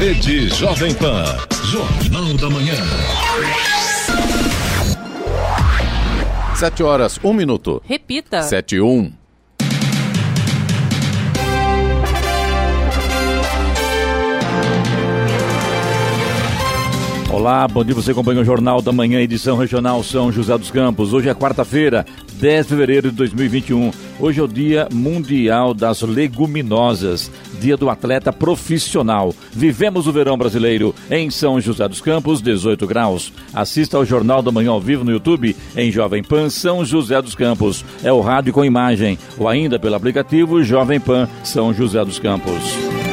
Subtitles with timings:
[0.00, 1.24] Rede Jovem Pan.
[1.66, 2.72] Jornal da Manhã.
[6.56, 7.82] Sete horas, um minuto.
[7.84, 8.40] Repita.
[8.40, 9.12] Sete e um.
[17.30, 17.94] Olá, bom dia.
[17.94, 21.12] Você acompanha o Jornal da Manhã, edição regional São José dos Campos.
[21.12, 22.06] Hoje é quarta-feira,
[22.40, 23.90] 10 de fevereiro de 2021.
[24.18, 27.30] Hoje é o Dia Mundial das Leguminosas,
[27.60, 29.34] Dia do Atleta Profissional.
[29.52, 33.30] Vivemos o verão brasileiro em São José dos Campos, 18 graus.
[33.52, 37.34] Assista ao Jornal da Manhã ao vivo no YouTube em Jovem Pan São José dos
[37.34, 37.84] Campos.
[38.02, 43.09] É o rádio com imagem ou ainda pelo aplicativo Jovem Pan São José dos Campos.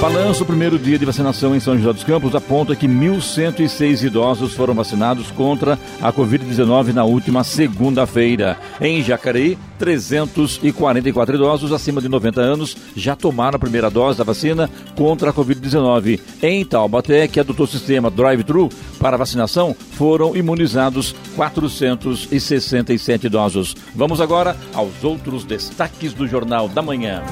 [0.00, 4.54] Balanço, o primeiro dia de vacinação em São José dos Campos aponta que 1.106 idosos
[4.54, 8.56] foram vacinados contra a Covid-19 na última segunda-feira.
[8.80, 14.70] Em Jacareí, 344 idosos acima de 90 anos já tomaram a primeira dose da vacina
[14.96, 16.18] contra a Covid-19.
[16.42, 23.76] Em Taubaté, que adotou o sistema drive-thru para vacinação, foram imunizados 467 idosos.
[23.94, 27.22] Vamos agora aos outros destaques do Jornal da Manhã.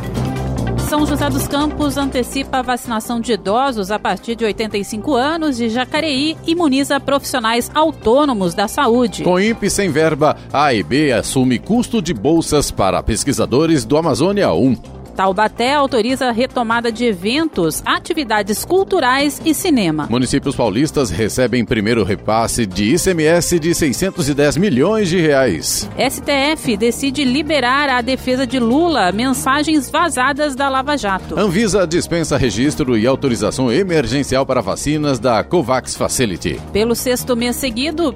[0.89, 5.69] São José dos Campos antecipa a vacinação de idosos a partir de 85 anos e
[5.69, 9.23] Jacareí imuniza profissionais autônomos da saúde.
[9.23, 14.98] Com INPE sem verba, a AEB assume custo de bolsas para pesquisadores do Amazônia 1.
[15.19, 20.07] Taubaté autoriza a retomada de eventos, atividades culturais e cinema.
[20.09, 25.91] Municípios paulistas recebem primeiro repasse de ICMS de 610 milhões de reais.
[25.99, 31.37] STF decide liberar à defesa de Lula mensagens vazadas da Lava Jato.
[31.37, 36.61] Anvisa dispensa registro e autorização emergencial para vacinas da COVAX Facility.
[36.73, 38.15] Pelo sexto mês seguido,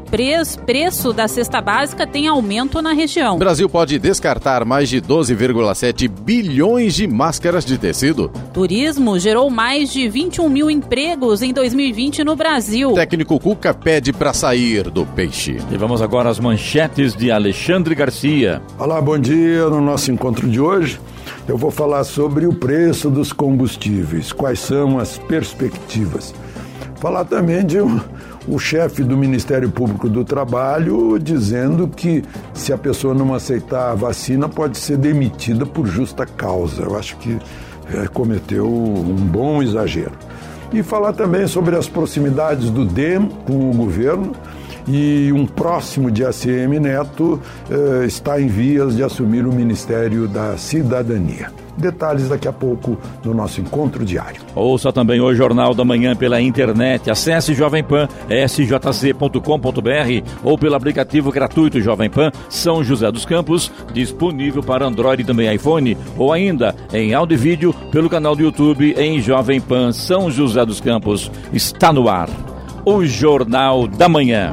[0.64, 3.38] preço da cesta básica tem aumento na região.
[3.38, 8.30] Brasil pode descartar mais de 12,7 bilhões de máscaras de tecido.
[8.52, 12.92] Turismo gerou mais de 21 mil empregos em 2020 no Brasil.
[12.92, 15.58] Técnico Cuca pede para sair do peixe.
[15.70, 18.62] E vamos agora às manchetes de Alexandre Garcia.
[18.78, 19.68] Olá, bom dia.
[19.68, 21.00] No nosso encontro de hoje,
[21.48, 26.34] eu vou falar sobre o preço dos combustíveis, quais são as perspectivas.
[26.96, 28.00] Falar também de um,
[28.48, 32.22] o chefe do Ministério Público do Trabalho dizendo que
[32.52, 36.82] se a pessoa não aceitar a vacina pode ser demitida por justa causa.
[36.82, 37.38] Eu acho que
[37.92, 40.12] é, cometeu um bom exagero.
[40.72, 44.32] E falar também sobre as proximidades do DEM com o governo
[44.88, 50.56] e um próximo de ACM Neto eh, está em vias de assumir o Ministério da
[50.56, 51.61] Cidadania.
[51.76, 54.42] Detalhes daqui a pouco no nosso encontro diário.
[54.54, 57.10] Ouça também o Jornal da Manhã pela internet.
[57.10, 58.08] Acesse Jovem Pan,
[58.46, 59.40] sjc.com.br
[60.44, 65.52] ou pelo aplicativo gratuito Jovem Pan São José dos Campos, disponível para Android e também
[65.54, 70.30] iPhone, ou ainda em áudio e vídeo pelo canal do YouTube em Jovem Pan São
[70.30, 71.30] José dos Campos.
[71.52, 72.28] Está no ar.
[72.84, 74.52] O Jornal da Manhã.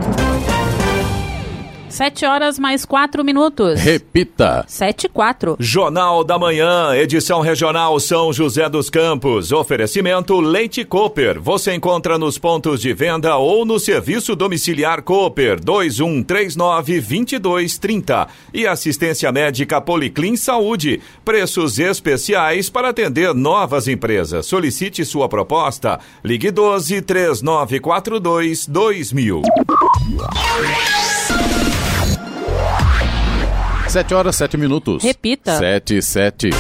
[1.89, 3.81] Sete horas mais quatro minutos.
[3.81, 4.63] Repita.
[4.67, 5.55] Sete e quatro.
[5.59, 9.51] Jornal da Manhã, edição regional São José dos Campos.
[9.51, 11.41] Oferecimento Leite Cooper.
[11.41, 18.27] Você encontra nos pontos de venda ou no serviço domiciliar Cooper 2139-2230.
[18.53, 21.01] E assistência médica Policlin Saúde.
[21.25, 24.45] Preços especiais para atender novas empresas.
[24.45, 25.99] Solicite sua proposta.
[26.23, 29.41] Ligue 12 3942 2000.
[33.89, 35.01] Sete horas, sete minutos.
[35.01, 35.57] Repita.
[35.57, 36.51] Sete, sete.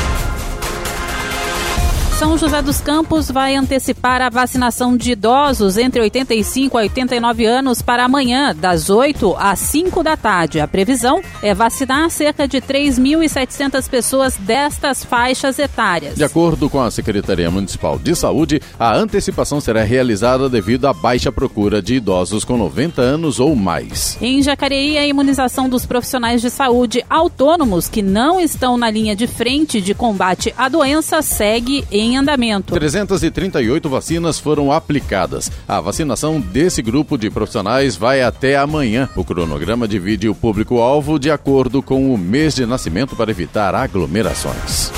[2.19, 7.81] São José dos Campos vai antecipar a vacinação de idosos entre 85 a 89 anos
[7.81, 10.59] para amanhã, das 8 às 5 da tarde.
[10.59, 16.15] A previsão é vacinar cerca de 3.700 pessoas destas faixas etárias.
[16.15, 21.31] De acordo com a Secretaria Municipal de Saúde, a antecipação será realizada devido à baixa
[21.31, 24.17] procura de idosos com 90 anos ou mais.
[24.21, 29.25] Em Jacareí, a imunização dos profissionais de saúde autônomos que não estão na linha de
[29.25, 32.73] frente de combate à doença segue em em andamento.
[32.73, 35.51] 338 vacinas foram aplicadas.
[35.67, 39.07] A vacinação desse grupo de profissionais vai até amanhã.
[39.15, 44.91] O cronograma divide o público-alvo de acordo com o mês de nascimento para evitar aglomerações.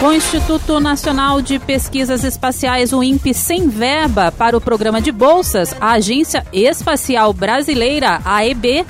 [0.00, 5.12] Com o Instituto Nacional de Pesquisas Espaciais, o INPE, sem verba para o programa de
[5.12, 8.84] bolsas, a Agência Espacial Brasileira, AEB,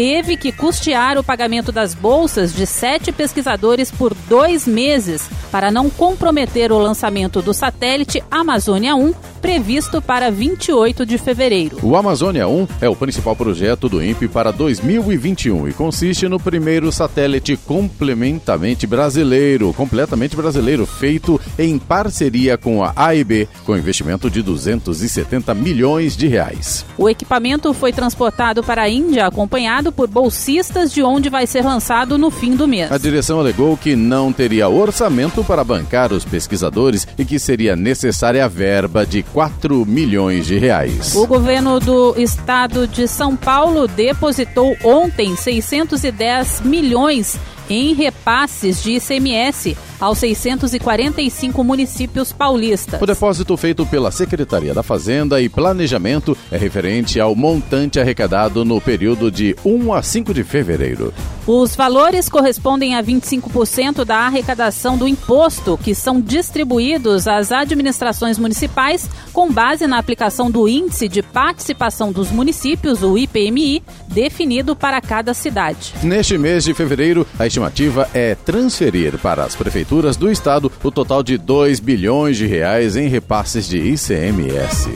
[0.00, 5.90] teve que custear o pagamento das bolsas de sete pesquisadores por dois meses para não
[5.90, 11.78] comprometer o lançamento do satélite Amazônia 1 previsto para 28 de fevereiro.
[11.82, 16.92] O Amazônia 1 é o principal projeto do INPE para 2021 e consiste no primeiro
[16.92, 25.54] satélite complementamente brasileiro, completamente brasileiro, feito em parceria com a AIB, com investimento de 270
[25.54, 26.84] milhões de reais.
[26.96, 32.18] O equipamento foi transportado para a Índia acompanhado por bolsistas de onde vai ser lançado
[32.18, 32.90] no fim do mês.
[32.90, 38.44] A direção alegou que não teria orçamento para bancar os pesquisadores e que seria necessária
[38.44, 41.14] a verba de 4 milhões de reais.
[41.14, 47.38] O governo do estado de São Paulo depositou ontem 610 milhões
[47.70, 53.00] em repasses de ICMS aos 645 municípios paulistas.
[53.00, 58.80] O depósito feito pela Secretaria da Fazenda e Planejamento é referente ao montante arrecadado no
[58.80, 61.14] período de 1 a 5 de fevereiro.
[61.52, 69.10] Os valores correspondem a 25% da arrecadação do imposto, que são distribuídos às administrações municipais
[69.32, 75.34] com base na aplicação do Índice de Participação dos Municípios, o IPMI, definido para cada
[75.34, 75.92] cidade.
[76.04, 81.20] Neste mês de fevereiro, a estimativa é transferir para as prefeituras do estado o total
[81.20, 84.88] de 2 bilhões de reais em repasses de ICMS.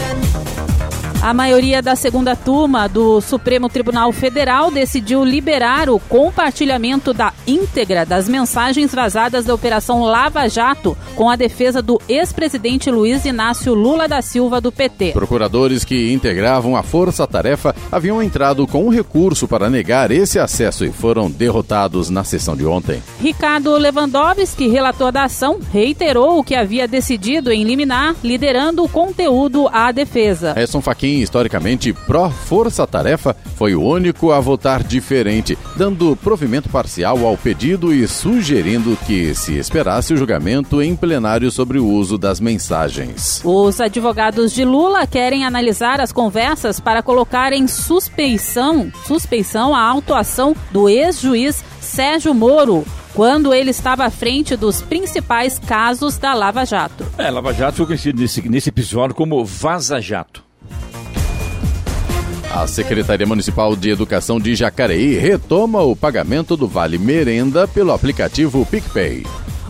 [1.25, 8.05] A maioria da segunda turma do Supremo Tribunal Federal decidiu liberar o compartilhamento da íntegra
[8.05, 14.06] das mensagens vazadas da Operação Lava Jato com a defesa do ex-presidente Luiz Inácio Lula
[14.06, 15.12] da Silva do PT.
[15.12, 20.93] Procuradores que integravam a força-tarefa haviam entrado com um recurso para negar esse acesso e
[20.93, 23.03] foram derrotados na sessão de ontem.
[23.19, 29.71] Ricardo Lewandowski, relator da ação, reiterou o que havia decidido em liminar, liderando o conteúdo
[29.73, 30.53] à defesa.
[30.55, 37.93] Edson Fachin historicamente pró-força-tarefa, foi o único a votar diferente, dando provimento parcial ao pedido
[37.93, 43.40] e sugerindo que se esperasse o julgamento em plenário sobre o uso das mensagens.
[43.44, 50.55] Os advogados de Lula querem analisar as conversas para colocar em suspeição, suspeição a autuação
[50.70, 52.84] do ex-juiz Sérgio Moro
[53.14, 57.06] quando ele estava à frente dos principais casos da Lava Jato.
[57.16, 60.43] É, Lava Jato foi conhecido nesse, nesse episódio como Vaza Jato.
[62.55, 68.65] A Secretaria Municipal de Educação de Jacareí retoma o pagamento do Vale Merenda pelo aplicativo
[68.65, 69.25] PicPay.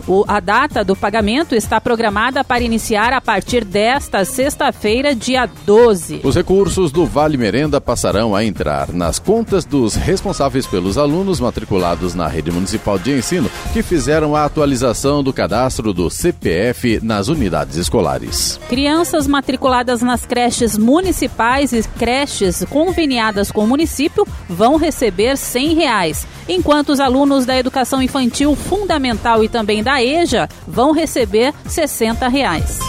[0.07, 6.21] O, a data do pagamento está programada para iniciar a partir desta sexta-feira, dia 12.
[6.23, 12.13] Os recursos do Vale Merenda passarão a entrar nas contas dos responsáveis pelos alunos matriculados
[12.13, 17.75] na rede municipal de ensino que fizeram a atualização do cadastro do CPF nas unidades
[17.75, 18.59] escolares.
[18.69, 26.27] Crianças matriculadas nas creches municipais e creches conveniadas com o município vão receber 100 reais,
[26.47, 32.79] enquanto os alunos da educação infantil fundamental e também da EJA vão receber 60 reais.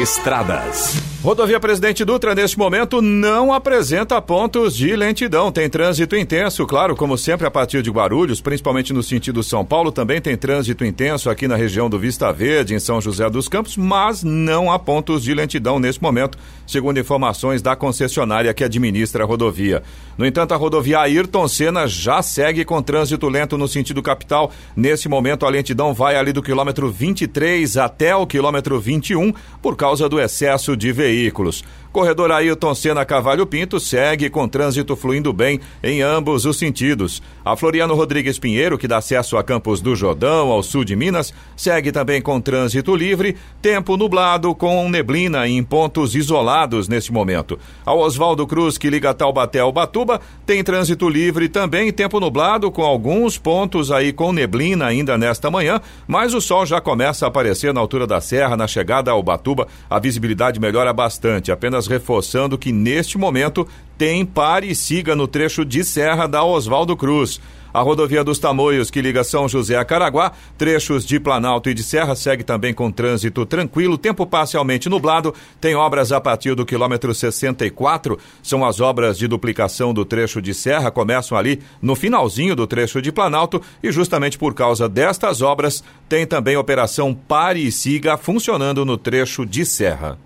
[0.00, 1.15] Estradas.
[1.22, 5.50] Rodovia Presidente Dutra, neste momento, não apresenta pontos de lentidão.
[5.50, 9.90] Tem trânsito intenso, claro, como sempre, a partir de Guarulhos, principalmente no sentido São Paulo.
[9.90, 13.76] Também tem trânsito intenso aqui na região do Vista Verde, em São José dos Campos,
[13.76, 19.26] mas não há pontos de lentidão neste momento, segundo informações da concessionária que administra a
[19.26, 19.82] rodovia.
[20.16, 24.52] No entanto, a rodovia Ayrton Senna já segue com trânsito lento no sentido capital.
[24.76, 30.08] Nesse momento, a lentidão vai ali do quilômetro 23 até o quilômetro 21, por causa
[30.08, 31.64] do excesso de veículos veículos.
[31.96, 37.22] Corredor Ailton Senna Cavalho Pinto segue com trânsito fluindo bem em ambos os sentidos.
[37.42, 41.32] A Floriano Rodrigues Pinheiro, que dá acesso a Campos do Jordão, ao sul de Minas,
[41.56, 47.58] segue também com trânsito livre, tempo nublado com neblina em pontos isolados neste momento.
[47.82, 52.82] A Oswaldo Cruz, que liga Taubaté ao Batuba, tem trânsito livre também, tempo nublado com
[52.82, 57.72] alguns pontos aí com neblina ainda nesta manhã, mas o sol já começa a aparecer
[57.72, 62.72] na altura da serra, na chegada ao Batuba, a visibilidade melhora bastante, apenas reforçando que
[62.72, 63.66] neste momento
[63.96, 67.40] tem pare e siga no trecho de serra da Oswaldo Cruz.
[67.76, 71.82] A rodovia dos Tamoios, que liga São José a Caraguá, trechos de Planalto e de
[71.82, 75.34] Serra, segue também com trânsito tranquilo, tempo parcialmente nublado.
[75.60, 80.54] Tem obras a partir do quilômetro 64, são as obras de duplicação do trecho de
[80.54, 85.84] Serra, começam ali no finalzinho do trecho de Planalto e justamente por causa destas obras
[86.08, 90.25] tem também operação Pare e Siga funcionando no trecho de Serra.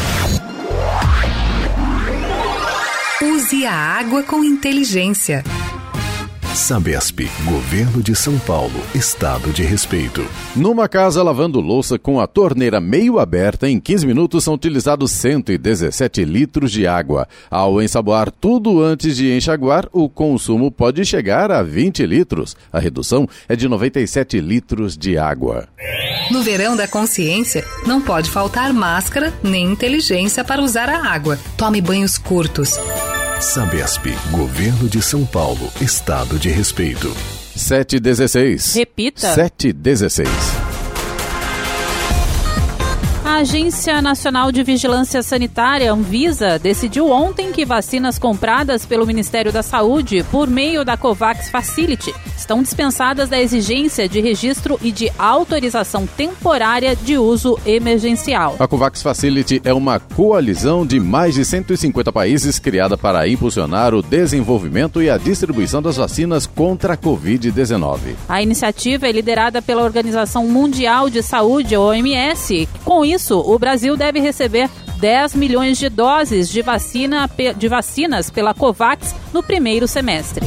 [3.53, 5.43] A água com inteligência.
[6.55, 10.25] Sabesp, Governo de São Paulo, Estado de Respeito.
[10.55, 16.23] Numa casa lavando louça com a torneira meio aberta, em 15 minutos são utilizados 117
[16.23, 17.27] litros de água.
[17.49, 22.55] Ao ensaboar tudo antes de enxaguar, o consumo pode chegar a 20 litros.
[22.71, 25.67] A redução é de 97 litros de água.
[26.31, 31.37] No verão da consciência, não pode faltar máscara nem inteligência para usar a água.
[31.57, 32.79] Tome banhos curtos.
[33.41, 37.11] Sabesp, Governo de São Paulo, Estado de Respeito.
[37.55, 38.75] 716.
[38.75, 39.33] Repita.
[39.33, 40.29] 716.
[43.31, 49.63] A Agência Nacional de Vigilância Sanitária, Anvisa, decidiu ontem que vacinas compradas pelo Ministério da
[49.63, 56.05] Saúde por meio da COVAX Facility estão dispensadas da exigência de registro e de autorização
[56.05, 58.57] temporária de uso emergencial.
[58.59, 64.01] A COVAX Facility é uma coalizão de mais de 150 países criada para impulsionar o
[64.01, 67.97] desenvolvimento e a distribuição das vacinas contra a Covid-19.
[68.27, 72.67] A iniciativa é liderada pela Organização Mundial de Saúde, OMS.
[72.83, 78.53] Com isso, o Brasil deve receber 10 milhões de doses de, vacina, de vacinas pela
[78.53, 80.45] COVAX no primeiro semestre.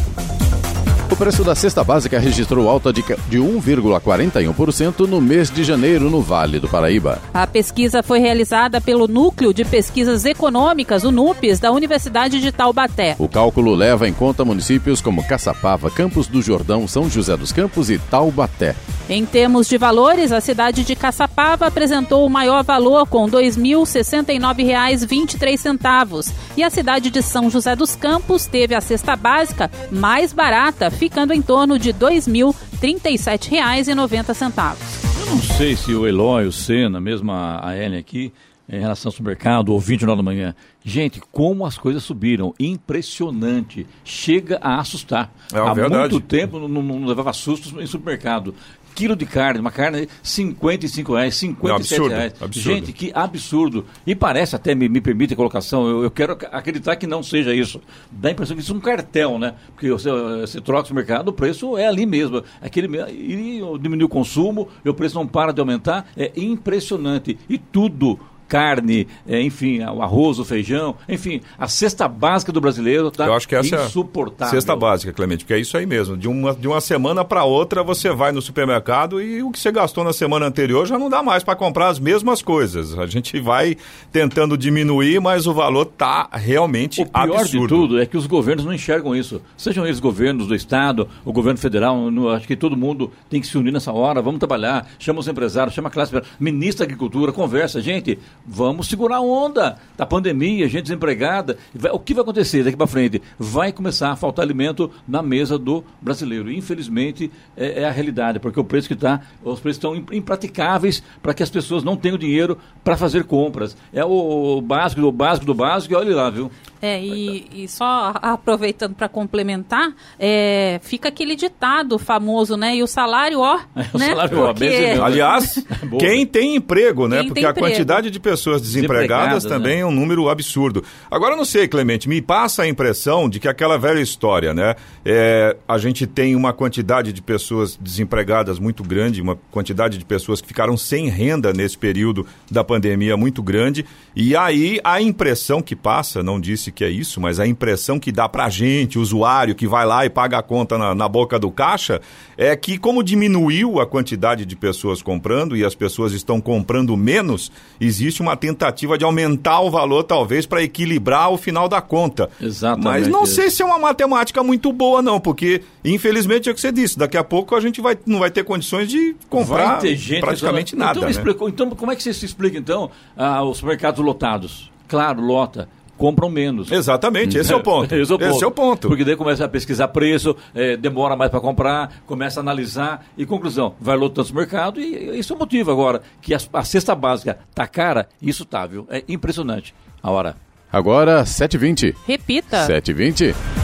[1.15, 6.21] O preço da cesta básica registrou alta de, de 1,41% no mês de janeiro no
[6.21, 7.23] Vale do Paraíba.
[7.33, 13.15] A pesquisa foi realizada pelo Núcleo de Pesquisas Econômicas, o NUPES, da Universidade de Taubaté.
[13.17, 17.91] O cálculo leva em conta municípios como Caçapava, Campos do Jordão, São José dos Campos
[17.91, 18.75] e Taubaté.
[19.09, 26.33] Em termos de valores, a cidade de Caçapava apresentou o maior valor com R$ 2.069,23
[26.57, 31.35] e a cidade de São José dos Campos teve a cesta básica mais barata, ficando
[31.35, 34.77] em torno de R$ 2.037,90.
[35.21, 38.33] Eu não sei se o Eloy, o Senna, mesmo a, a Ellen aqui,
[38.67, 40.55] em relação ao supermercado, ou 29 da manhã.
[40.83, 42.55] Gente, como as coisas subiram.
[42.59, 43.87] Impressionante.
[44.03, 45.31] Chega a assustar.
[45.53, 46.15] É Há verdade.
[46.15, 48.55] muito tempo não, não, não levava sustos em supermercado.
[48.95, 52.35] Quilo de carne, uma carne 55 reais, 57 absurdo, reais.
[52.41, 52.77] absurdo.
[52.77, 53.85] Gente, que absurdo.
[54.07, 57.55] E parece até, me, me permite a colocação, eu, eu quero acreditar que não seja
[57.55, 57.81] isso.
[58.11, 59.55] Dá a impressão que isso é um cartel, né?
[59.75, 60.11] Porque você,
[60.41, 62.43] você troca o mercado, o preço é ali mesmo.
[62.61, 66.07] Aquele, e diminui o consumo, e o preço não para de aumentar.
[66.17, 67.39] É impressionante.
[67.49, 68.19] E tudo
[68.55, 73.35] carne, é, enfim, o arroz, o feijão, enfim, a cesta básica do brasileiro está Eu
[73.35, 74.47] acho que essa é insuportável.
[74.47, 76.17] a cesta básica, Clemente, porque é isso aí mesmo.
[76.17, 79.73] De uma, de uma semana para outra, você vai no supermercado e o que você
[79.73, 82.97] gastou na semana anterior já não dá mais para comprar as mesmas coisas.
[82.97, 83.77] A gente vai
[84.13, 87.61] tentando diminuir, mas o valor tá realmente O pior absurdo.
[87.63, 89.43] de tudo é que os governos não enxergam isso.
[89.57, 93.49] Sejam eles governos do Estado, o governo federal, no- acho que todo mundo tem que
[93.49, 97.33] se unir nessa hora, vamos trabalhar, chama os empresários, chama a classe, ministra da Agricultura,
[97.33, 97.81] conversa.
[97.81, 101.57] Gente, vamos segurar a onda da pandemia, gente desempregada.
[101.93, 103.23] O que vai acontecer daqui para frente?
[103.39, 106.51] Vai começar a faltar alimento na mesa do brasileiro.
[106.53, 111.03] Infelizmente, é, é a realidade, porque o preço que está, os preços estão im- impraticáveis
[111.23, 113.77] para que as pessoas não tenham dinheiro para fazer compras.
[113.93, 116.51] É o, o básico do básico do básico e olha lá, viu?
[116.83, 122.77] É, e, e só a- aproveitando para complementar, é, fica aquele ditado famoso, né?
[122.77, 123.59] E o salário, ó.
[123.95, 124.09] o né?
[124.09, 125.01] salário, ó, Porque-.
[125.03, 125.65] Aliás,
[125.99, 127.21] quem tem emprego, né?
[127.21, 127.69] Quem Porque a emprego.
[127.69, 129.81] quantidade de pessoas desempregadas Desempregadas, também né?
[129.81, 130.85] é um número absurdo.
[131.11, 134.75] Agora, não sei, Clemente, me passa a impressão de que aquela velha história, né?
[135.05, 140.41] É, a gente tem uma quantidade de pessoas desempregadas muito grande, uma quantidade de pessoas
[140.41, 143.85] que ficaram sem renda nesse período da pandemia muito grande.
[144.15, 148.13] E aí a impressão que passa, não disse que é isso, mas a impressão que
[148.13, 151.51] dá pra gente, usuário que vai lá e paga a conta na, na boca do
[151.51, 152.01] caixa,
[152.37, 157.51] é que como diminuiu a quantidade de pessoas comprando e as pessoas estão comprando menos,
[157.81, 162.29] existe uma tentativa de aumentar o valor, talvez, para equilibrar o final da conta.
[162.41, 166.55] Exatamente Mas não sei se é uma matemática muito boa, não, porque, infelizmente, é o
[166.55, 169.81] que você disse, daqui a pouco a gente vai, não vai ter condições de comprar
[169.87, 170.99] gente praticamente fala- nada.
[170.99, 171.11] Então, né?
[171.11, 174.71] explicou- então, como é que você se explica, então, ah, os mercados lotados?
[174.89, 175.69] Claro, lota.
[176.05, 176.71] Compram menos.
[176.71, 177.95] Exatamente, esse é o ponto.
[177.95, 178.31] Esse é o ponto.
[178.31, 178.89] Esse é o ponto.
[178.89, 183.25] Porque daí começa a pesquisar preço, eh, demora mais para comprar, começa a analisar e
[183.25, 186.95] conclusão, vai lotando o mercado e isso é o motivo agora que a, a cesta
[186.95, 188.87] básica tá cara, isso tá, viu?
[188.91, 189.75] É impressionante.
[190.03, 190.37] A hora.
[190.71, 191.95] Agora, 7h20.
[192.07, 192.67] Repita.
[192.69, 193.64] 7h20.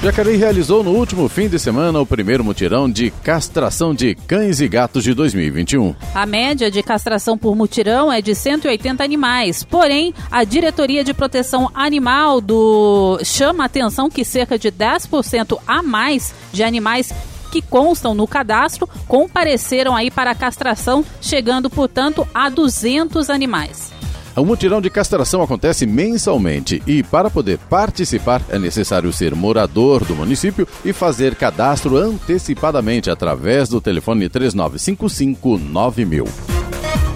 [0.00, 4.68] Jacareí realizou no último fim de semana o primeiro mutirão de castração de cães e
[4.68, 5.92] gatos de 2021.
[6.14, 9.64] A média de castração por mutirão é de 180 animais.
[9.64, 15.82] Porém, a Diretoria de Proteção Animal do chama a atenção que cerca de 10% a
[15.82, 17.12] mais de animais
[17.50, 23.97] que constam no cadastro compareceram aí para a castração, chegando, portanto, a 200 animais.
[24.38, 30.14] O mutirão de castração acontece mensalmente e, para poder participar, é necessário ser morador do
[30.14, 36.24] município e fazer cadastro antecipadamente através do telefone 3955 9000.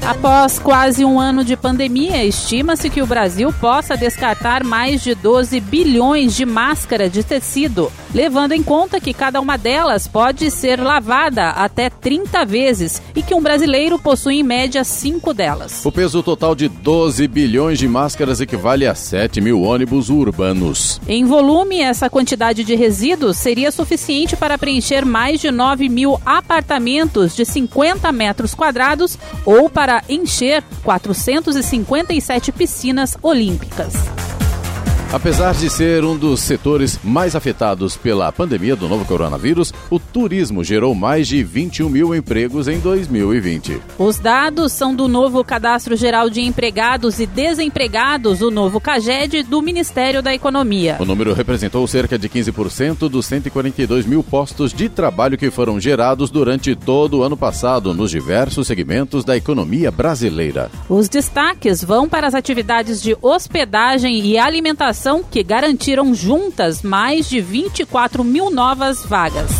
[0.04, 5.60] Após quase um ano de pandemia, estima-se que o Brasil possa descartar mais de 12
[5.60, 11.50] bilhões de máscaras de tecido, levando em conta que cada uma delas pode ser lavada
[11.50, 15.84] até 30 vezes e que um brasileiro possui em média 5 delas.
[15.84, 21.00] O peso total de 12 bilhões de máscaras equivale a 7 mil ônibus urbanos.
[21.06, 27.36] Em volume, essa quantidade de resíduos seria suficiente para preencher mais de 9 mil apartamentos
[27.36, 33.94] de 50 metros quadrados ou para para encher 457 piscinas olímpicas.
[35.12, 40.64] Apesar de ser um dos setores mais afetados pela pandemia do novo coronavírus, o turismo
[40.64, 43.78] gerou mais de 21 mil empregos em 2020.
[43.98, 49.60] Os dados são do novo Cadastro Geral de Empregados e Desempregados, o novo CAGED, do
[49.60, 50.96] Ministério da Economia.
[50.98, 56.30] O número representou cerca de 15% dos 142 mil postos de trabalho que foram gerados
[56.30, 60.70] durante todo o ano passado nos diversos segmentos da economia brasileira.
[60.88, 67.40] Os destaques vão para as atividades de hospedagem e alimentação que garantiram juntas mais de
[67.40, 69.50] 24 mil novas vagas.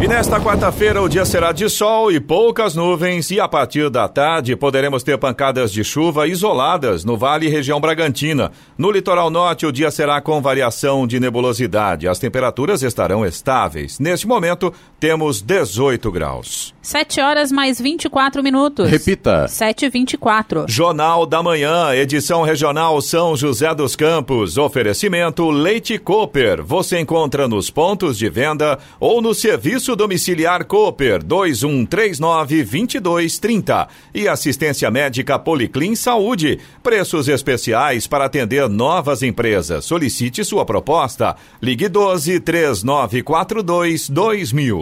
[0.00, 4.06] E nesta quarta-feira o dia será de sol e poucas nuvens, e a partir da
[4.06, 8.52] tarde poderemos ter pancadas de chuva isoladas no Vale e região Bragantina.
[8.78, 12.06] No litoral norte, o dia será com variação de nebulosidade.
[12.06, 13.98] As temperaturas estarão estáveis.
[13.98, 16.72] Neste momento, temos 18 graus.
[16.80, 18.88] 7 horas mais 24 minutos.
[18.88, 19.48] Repita.
[19.48, 20.64] 7 e 24.
[20.68, 24.56] Jornal da Manhã, edição regional São José dos Campos.
[24.56, 26.62] Oferecimento Leite Cooper.
[26.62, 33.88] Você encontra nos pontos de venda ou no serviço domiciliar Cooper 2139 2230.
[34.14, 36.58] E assistência médica Policlin Saúde.
[36.82, 39.84] Preços especiais para atender novas empresas.
[39.84, 41.36] Solicite sua proposta.
[41.60, 44.80] Ligue 12 3942 2000.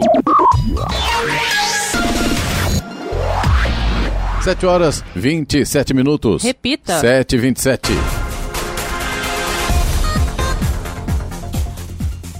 [4.41, 6.43] 7 horas 27 minutos.
[6.43, 6.99] Repita.
[7.01, 7.37] 7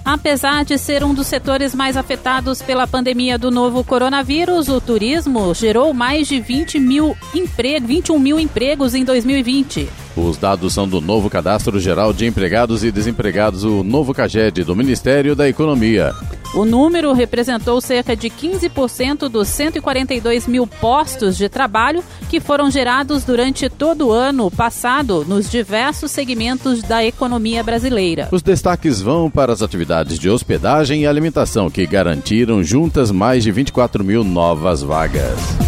[0.07, 5.53] Apesar de ser um dos setores mais afetados pela pandemia do novo coronavírus, o turismo
[5.53, 7.77] gerou mais de 20 mil empre...
[7.81, 9.89] 21 mil empregos em 2020.
[10.15, 14.77] Os dados são do novo Cadastro Geral de Empregados e Desempregados, o novo CAGED, do
[14.77, 16.13] Ministério da Economia.
[16.53, 23.23] O número representou cerca de 15% dos 142 mil postos de trabalho que foram gerados
[23.23, 28.29] durante todo o ano passado nos diversos segmentos da economia brasileira.
[28.31, 33.51] Os destaques vão para as atividades de hospedagem e alimentação, que garantiram juntas mais de
[33.51, 35.66] 24 mil novas vagas.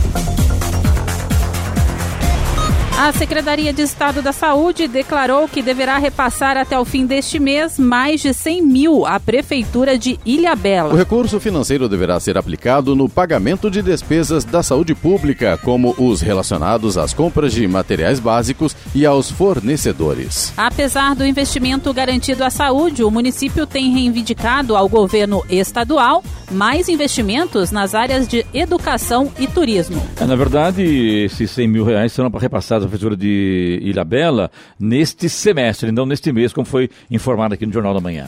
[3.02, 7.80] A Secretaria de Estado da Saúde declarou que deverá repassar até o fim deste mês
[7.80, 10.94] mais de 100 mil à Prefeitura de Ilhabela.
[10.94, 16.20] O recurso financeiro deverá ser aplicado no pagamento de despesas da saúde pública, como os
[16.20, 20.52] relacionados às compras de materiais básicos e aos fornecedores.
[20.58, 27.72] Apesar do investimento garantido à saúde, o município tem reivindicado ao governo estadual mais investimentos
[27.72, 30.02] nas áreas de educação e turismo.
[30.20, 36.06] É, na verdade, esses 100 mil reais serão repassados Prefeitura de Ilhabela neste semestre, não
[36.06, 38.26] neste mês, como foi informado aqui no Jornal da Manhã.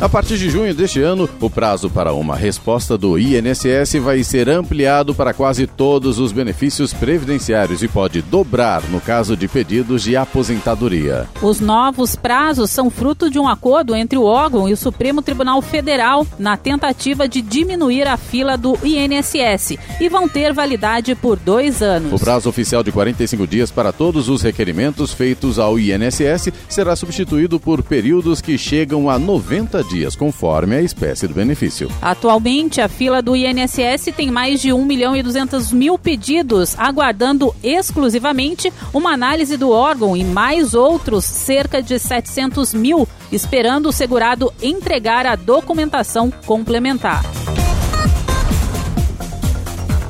[0.00, 4.48] A partir de junho deste ano, o prazo para uma resposta do INSS vai ser
[4.48, 10.16] ampliado para quase todos os benefícios previdenciários e pode dobrar no caso de pedidos de
[10.16, 11.26] aposentadoria.
[11.42, 15.60] Os novos prazos são fruto de um acordo entre o órgão e o Supremo Tribunal
[15.60, 21.82] Federal na tentativa de diminuir a fila do INSS e vão ter validade por dois
[21.82, 22.12] anos.
[22.12, 27.58] O prazo oficial de 45 dias para todos os requerimentos feitos ao INSS será substituído
[27.58, 31.90] por períodos que chegam a 90 dias, conforme a espécie do benefício.
[32.00, 37.54] Atualmente, a fila do INSS tem mais de 1 milhão e 200 mil pedidos, aguardando
[37.62, 44.52] exclusivamente uma análise do órgão e mais outros, cerca de 700 mil, esperando o segurado
[44.62, 47.24] entregar a documentação complementar.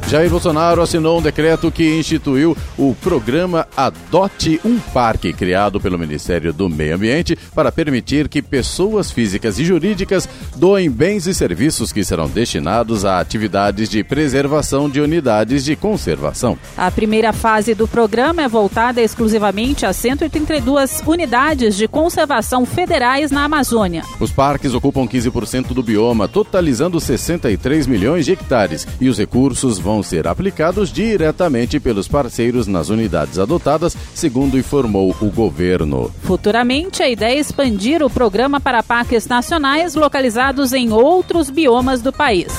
[0.09, 6.51] Jair Bolsonaro assinou um decreto que instituiu o programa Adote um Parque, criado pelo Ministério
[6.51, 12.03] do Meio Ambiente para permitir que pessoas físicas e jurídicas doem bens e serviços que
[12.03, 16.59] serão destinados a atividades de preservação de unidades de conservação.
[16.75, 23.45] A primeira fase do programa é voltada exclusivamente a 132 unidades de conservação federais na
[23.45, 24.03] Amazônia.
[24.19, 29.98] Os parques ocupam 15% do bioma, totalizando 63 milhões de hectares, e os recursos vão
[30.03, 36.11] ser aplicados diretamente pelos parceiros nas unidades adotadas, segundo informou o governo.
[36.23, 42.13] Futuramente, a ideia é expandir o programa para parques nacionais localizados em outros biomas do
[42.13, 42.53] país.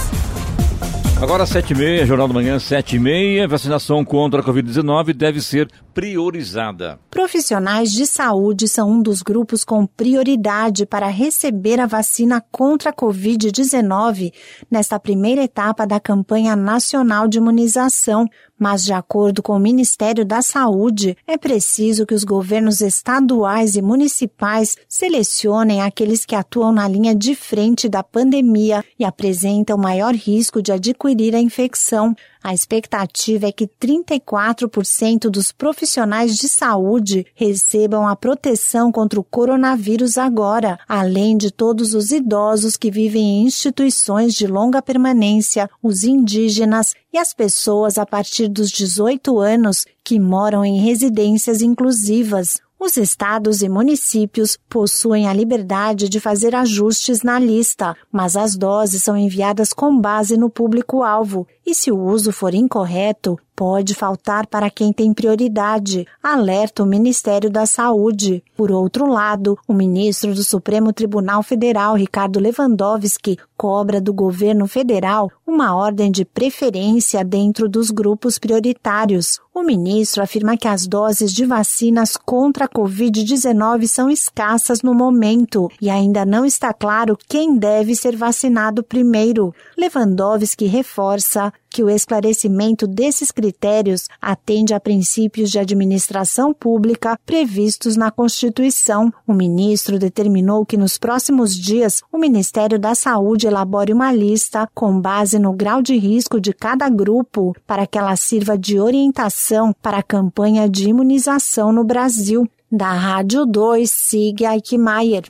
[1.21, 3.45] Agora, 7h30, Jornal da Manhã, 7h30.
[3.45, 5.69] Vacinação contra a Covid-19 deve ser
[5.99, 6.97] priorizada.
[7.11, 12.93] Profissionais de saúde são um dos grupos com prioridade para receber a vacina contra a
[12.93, 14.31] Covid-19
[14.71, 18.29] nesta primeira etapa da campanha nacional de imunização.
[18.57, 23.81] Mas, de acordo com o Ministério da Saúde, é preciso que os governos estaduais e
[23.81, 30.61] municipais selecionem aqueles que atuam na linha de frente da pandemia e apresentam maior risco
[30.61, 32.13] de adquirir a infecção.
[32.43, 35.88] A expectativa é que 34% dos profissionais
[36.35, 42.91] de saúde recebam a proteção contra o coronavírus agora, além de todos os idosos que
[42.91, 49.39] vivem em instituições de longa permanência, os indígenas e as pessoas a partir dos 18
[49.39, 52.59] anos que moram em residências inclusivas.
[52.79, 59.03] Os estados e municípios possuem a liberdade de fazer ajustes na lista, mas as doses
[59.03, 64.69] são enviadas com base no público-alvo e, se o uso for incorreto, pode faltar para
[64.69, 68.41] quem tem prioridade, alerta o Ministério da Saúde.
[68.55, 75.29] Por outro lado, o ministro do Supremo Tribunal Federal, Ricardo Lewandowski, cobra do governo federal
[75.45, 79.41] uma ordem de preferência dentro dos grupos prioritários.
[79.53, 85.69] O ministro afirma que as doses de vacinas contra a Covid-19 são escassas no momento
[85.81, 89.53] e ainda não está claro quem deve ser vacinado primeiro.
[89.77, 98.09] Lewandowski reforça que o esclarecimento desses critérios atende a princípios de administração pública previstos na
[98.09, 99.13] Constituição.
[99.27, 104.99] O ministro determinou que nos próximos dias o Ministério da Saúde elabore uma lista com
[104.99, 109.99] base no grau de risco de cada grupo para que ela sirva de orientação para
[109.99, 112.49] a campanha de imunização no Brasil.
[112.71, 115.23] Da Rádio 2, siga Eichmeier.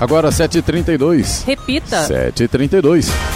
[0.00, 1.44] Agora 7h32.
[1.44, 2.08] Repita.
[2.08, 3.29] 7h32.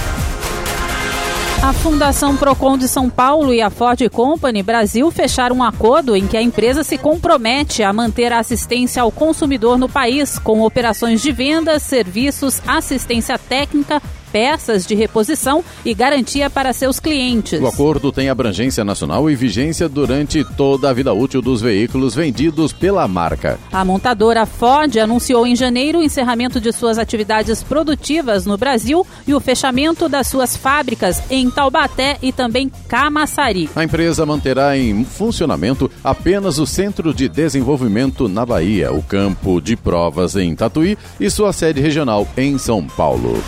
[1.65, 6.27] A Fundação Procon de São Paulo e a Ford Company Brasil fecharam um acordo em
[6.27, 11.23] que a empresa se compromete a manter a assistência ao consumidor no país, com operações
[11.23, 14.03] de vendas, serviços, assistência técnica,
[14.35, 17.61] peças de reposição e garantia para seus clientes.
[17.61, 22.73] O acordo tem abrangência nacional e vigência durante toda a vida útil dos veículos vendidos
[22.73, 23.61] pela marca.
[23.73, 29.33] A montadora Ford anunciou em janeiro o encerramento de suas atividades produtivas no Brasil e
[29.33, 33.71] o fechamento das suas fábricas em Taubaté e também Camaçari.
[33.77, 39.77] A empresa manterá em funcionamento apenas o Centro de Desenvolvimento na Bahia, o campo de
[39.77, 43.41] provas em Tatuí e sua sede regional em São Paulo.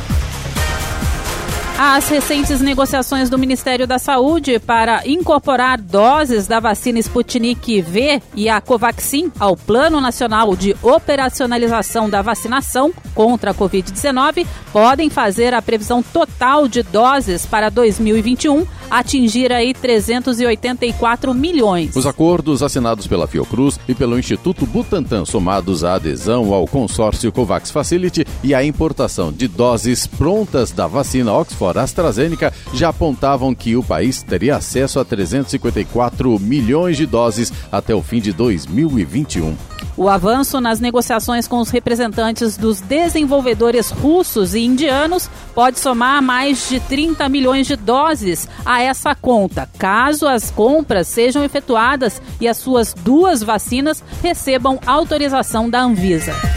[1.78, 8.48] As recentes negociações do Ministério da Saúde para incorporar doses da vacina Sputnik V e
[8.48, 15.60] a Covaxin ao Plano Nacional de Operacionalização da Vacinação contra a Covid-19 podem fazer a
[15.60, 21.94] previsão total de doses para 2021 atingir aí 384 milhões.
[21.94, 27.70] Os acordos assinados pela Fiocruz e pelo Instituto Butantan, somados à adesão ao consórcio COVAX
[27.70, 33.76] Facility e à importação de doses prontas da vacina Oxford Oxford AstraZeneca já apontavam que
[33.76, 39.57] o país teria acesso a 354 milhões de doses até o fim de 2021.
[39.96, 46.68] O avanço nas negociações com os representantes dos desenvolvedores russos e indianos pode somar mais
[46.68, 52.59] de 30 milhões de doses a essa conta, caso as compras sejam efetuadas e as
[52.59, 56.56] suas duas vacinas recebam autorização da Anvisa.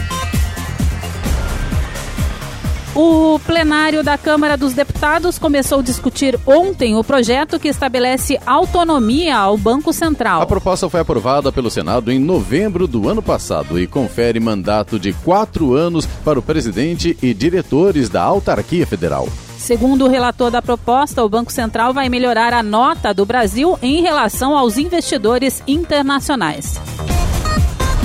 [3.02, 9.38] O plenário da Câmara dos Deputados começou a discutir ontem o projeto que estabelece autonomia
[9.38, 10.42] ao Banco Central.
[10.42, 15.14] A proposta foi aprovada pelo Senado em novembro do ano passado e confere mandato de
[15.14, 19.26] quatro anos para o presidente e diretores da autarquia federal.
[19.56, 24.02] Segundo o relator da proposta, o Banco Central vai melhorar a nota do Brasil em
[24.02, 26.78] relação aos investidores internacionais.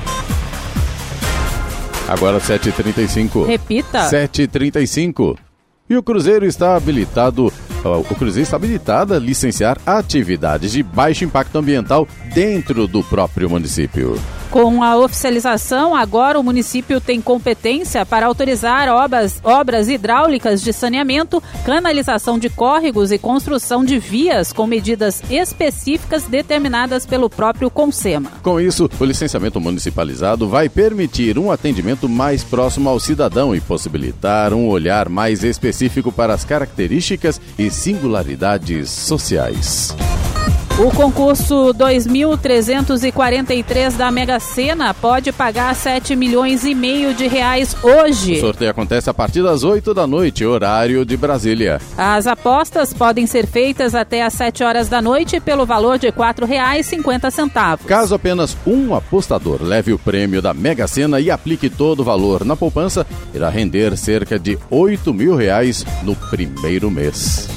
[2.08, 3.46] Agora 7h35.
[3.48, 4.10] Repita.
[4.10, 5.38] 7h35.
[5.89, 7.52] E o Cruzeiro está habilitado,
[7.84, 14.20] o Cruzeiro está habilitado a licenciar atividades de baixo impacto ambiental dentro do próprio município.
[14.56, 21.44] Com a oficialização, agora o município tem competência para autorizar obras, obras hidráulicas de saneamento,
[21.65, 28.32] canalização de córregos e construção de vias com medidas específicas determinadas pelo próprio Consema.
[28.41, 34.54] Com isso, o licenciamento municipalizado vai permitir um atendimento mais próximo ao cidadão e possibilitar
[34.54, 39.94] um olhar mais específico para as características e singularidades sociais.
[40.78, 48.34] O concurso 2343 da Mega Sena pode pagar 7 milhões e meio de reais hoje.
[48.34, 51.80] O sorteio acontece a partir das 8 da noite, horário de Brasília.
[51.98, 56.12] As apostas podem ser feitas até às 7 horas da noite pelo valor de R$
[56.12, 57.80] 4,50.
[57.86, 62.44] Caso apenas um apostador leve o prêmio da Mega Sena e aplique todo o valor
[62.44, 67.48] na poupança, irá render cerca de 8 mil reais no primeiro mês.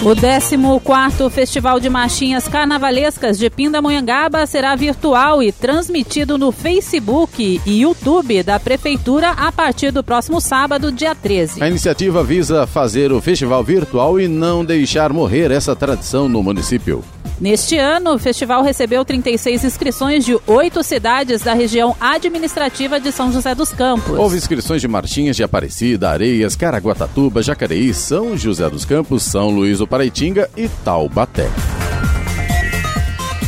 [0.00, 7.80] O 14º Festival de Marchinhas Carnavalescas de Pindamonhangaba será virtual e transmitido no Facebook e
[7.82, 11.60] YouTube da Prefeitura a partir do próximo sábado, dia 13.
[11.60, 17.02] A iniciativa visa fazer o festival virtual e não deixar morrer essa tradição no município.
[17.40, 23.30] Neste ano, o festival recebeu 36 inscrições de oito cidades da região administrativa de São
[23.30, 24.18] José dos Campos.
[24.18, 29.78] Houve inscrições de Martinhas de Aparecida, Areias, Caraguatatuba, Jacareí, São José dos Campos, São Luís
[29.78, 31.48] do Paraitinga e Taubaté.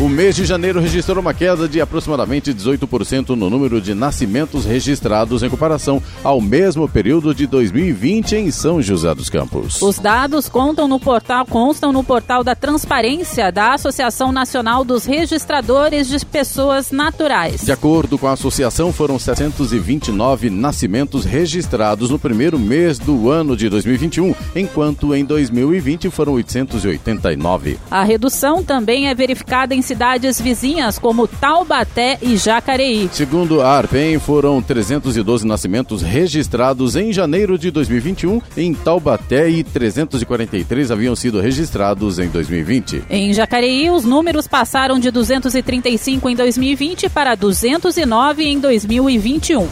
[0.01, 5.43] O mês de janeiro registrou uma queda de aproximadamente 18% no número de nascimentos registrados
[5.43, 9.83] em comparação ao mesmo período de 2020 em São José dos Campos.
[9.83, 16.09] Os dados contam no portal, constam no portal da Transparência da Associação Nacional dos Registradores
[16.09, 17.61] de Pessoas Naturais.
[17.63, 23.69] De acordo com a associação, foram 729 nascimentos registrados no primeiro mês do ano de
[23.69, 27.79] 2021, enquanto em 2020 foram 889.
[27.91, 33.11] A redução também é verificada em cidades vizinhas como Taubaté e Jacareí.
[33.13, 40.93] Segundo a Arpen, foram 312 nascimentos registrados em janeiro de 2021 em Taubaté e 343
[40.93, 43.03] haviam sido registrados em 2020.
[43.11, 49.67] Em Jacareí, os números passaram de 235 em 2020 para 209 em 2021.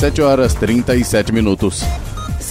[0.00, 1.84] 7 horas 37 minutos.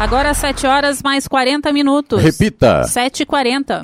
[0.00, 2.22] Agora 7 horas mais 40 minutos.
[2.22, 2.80] Repita.
[2.86, 3.82] 7h40.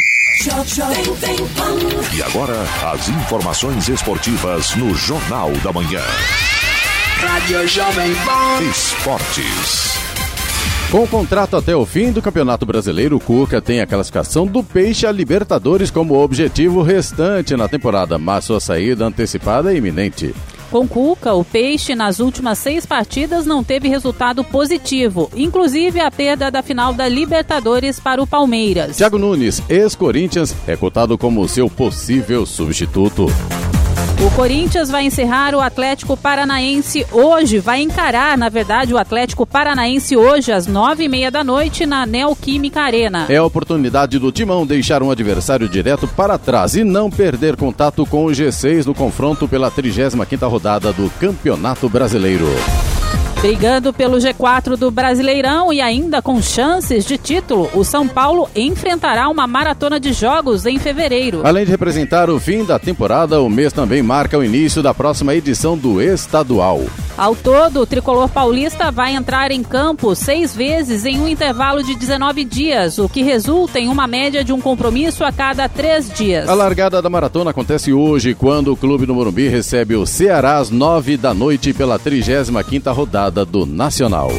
[2.16, 2.54] E agora,
[2.90, 6.00] as informações esportivas no Jornal da Manhã.
[7.18, 8.64] Rádio Jovem Pan.
[8.70, 9.94] Esportes.
[10.90, 14.64] Com o contrato até o fim do Campeonato Brasileiro, o Cuca tem a classificação do
[14.64, 20.34] Peixe a Libertadores como objetivo restante na temporada, mas sua saída antecipada é iminente.
[20.70, 26.50] Com Cuca, o Peixe nas últimas seis partidas não teve resultado positivo, inclusive a perda
[26.50, 28.96] da final da Libertadores para o Palmeiras.
[28.96, 33.26] Thiago Nunes, ex-Corinthians, é cotado como seu possível substituto.
[34.18, 40.16] O Corinthians vai encerrar o Atlético Paranaense hoje, vai encarar, na verdade, o Atlético Paranaense
[40.16, 43.26] hoje às nove e meia da noite na Neoquímica Arena.
[43.28, 48.06] É a oportunidade do Timão deixar um adversário direto para trás e não perder contato
[48.06, 52.46] com o G6 no confronto pela 35ª rodada do Campeonato Brasileiro.
[53.40, 59.28] Brigando pelo G4 do Brasileirão e ainda com chances de título, o São Paulo enfrentará
[59.28, 61.42] uma maratona de jogos em fevereiro.
[61.44, 65.34] Além de representar o fim da temporada, o mês também marca o início da próxima
[65.34, 66.82] edição do Estadual.
[67.16, 71.94] Ao todo, o tricolor paulista vai entrar em campo seis vezes em um intervalo de
[71.94, 76.48] 19 dias, o que resulta em uma média de um compromisso a cada três dias.
[76.48, 80.68] A largada da maratona acontece hoje, quando o clube do Morumbi recebe o Ceará às
[80.68, 84.30] nove da noite pela 35ª rodada do Nacional.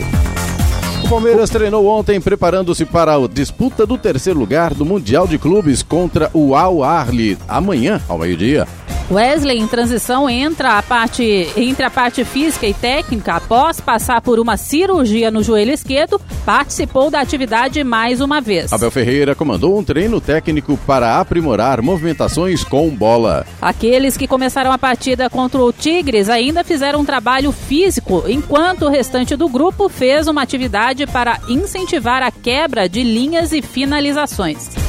[1.04, 5.82] O Palmeiras treinou ontem preparando-se para a disputa do terceiro lugar do Mundial de Clubes
[5.82, 8.68] contra o Al Ahly amanhã ao meio-dia.
[9.10, 13.36] Wesley, em transição, entra a parte, entre a parte física e técnica.
[13.36, 18.74] Após passar por uma cirurgia no joelho esquerdo, participou da atividade mais uma vez.
[18.74, 23.46] Abel Ferreira comandou um treino técnico para aprimorar movimentações com bola.
[23.62, 28.90] Aqueles que começaram a partida contra o Tigres ainda fizeram um trabalho físico, enquanto o
[28.90, 34.87] restante do grupo fez uma atividade para incentivar a quebra de linhas e finalizações.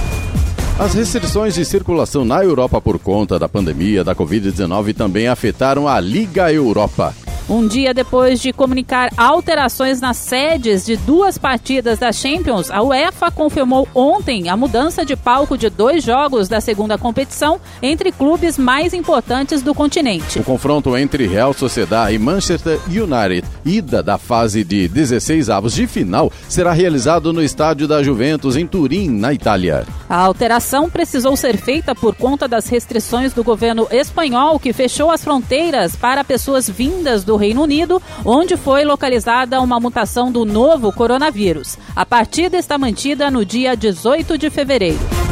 [0.79, 5.99] As restrições de circulação na Europa por conta da pandemia da Covid-19 também afetaram a
[5.99, 7.13] Liga Europa.
[7.49, 13.31] Um dia depois de comunicar alterações nas sedes de duas partidas da Champions, a UEFA
[13.31, 18.93] confirmou ontem a mudança de palco de dois jogos da segunda competição entre clubes mais
[18.93, 20.39] importantes do continente.
[20.39, 25.87] O confronto entre Real Sociedad e Manchester United, ida da fase de 16 avos de
[25.87, 29.87] final, será realizado no estádio da Juventus em Turim, na Itália.
[30.07, 35.25] A alteração precisou ser feita por conta das restrições do governo espanhol, que fechou as
[35.25, 41.79] fronteiras para pessoas vindas do Reino Unido, onde foi localizada uma mutação do novo coronavírus.
[41.97, 45.28] A partida está mantida no dia 18 de fevereiro.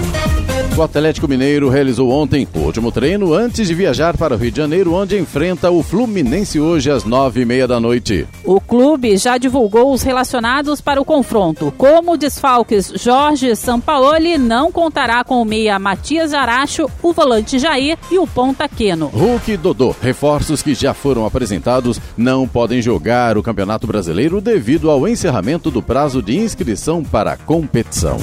[0.76, 4.58] O Atlético Mineiro realizou ontem o último treino antes de viajar para o Rio de
[4.58, 8.26] Janeiro, onde enfrenta o Fluminense hoje às nove e meia da noite.
[8.44, 11.72] O clube já divulgou os relacionados para o confronto.
[11.78, 18.18] Como desfalques Jorge Sampaoli não contará com o meia Matias Aracho, o volante Jair e
[18.18, 19.06] o ponta Queno.
[19.06, 24.90] Hulk e Dodô, reforços que já foram apresentados, não podem jogar o Campeonato Brasileiro devido
[24.90, 28.18] ao encerramento do prazo de inscrição para a competição.